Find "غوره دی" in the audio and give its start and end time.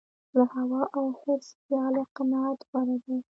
2.69-3.17